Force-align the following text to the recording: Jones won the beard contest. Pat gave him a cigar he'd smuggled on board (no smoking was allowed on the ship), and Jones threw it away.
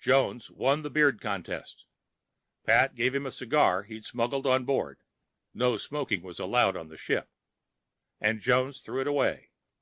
Jones 0.00 0.50
won 0.50 0.80
the 0.80 0.88
beard 0.88 1.20
contest. 1.20 1.84
Pat 2.64 2.94
gave 2.94 3.14
him 3.14 3.26
a 3.26 3.30
cigar 3.30 3.82
he'd 3.82 4.06
smuggled 4.06 4.46
on 4.46 4.64
board 4.64 5.02
(no 5.52 5.76
smoking 5.76 6.22
was 6.22 6.40
allowed 6.40 6.74
on 6.74 6.88
the 6.88 6.96
ship), 6.96 7.28
and 8.18 8.40
Jones 8.40 8.80
threw 8.80 9.02
it 9.02 9.06
away. 9.06 9.50